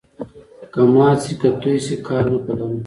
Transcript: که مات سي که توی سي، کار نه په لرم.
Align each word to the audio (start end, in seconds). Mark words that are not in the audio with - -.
که 0.71 0.81
مات 0.93 1.17
سي 1.23 1.33
که 1.41 1.49
توی 1.61 1.77
سي، 1.85 1.95
کار 2.07 2.23
نه 2.31 2.39
په 2.45 2.51
لرم. 2.57 2.73